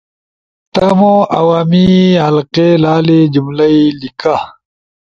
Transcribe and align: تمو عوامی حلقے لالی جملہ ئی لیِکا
تمو 0.73 1.15
عوامی 1.39 1.87
حلقے 2.25 2.69
لالی 2.83 3.19
جملہ 3.33 3.65
ئی 3.73 3.81
لیِکا 3.99 4.35